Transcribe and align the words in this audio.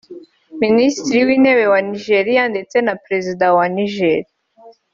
Minisitiri 0.63 1.19
w’Intebe 1.27 1.65
wa 1.73 1.79
Nigeria 1.87 2.43
ndetse 2.53 2.75
na 2.87 2.93
Perezida 3.03 3.45
wa 3.57 3.65
Niger 3.75 4.21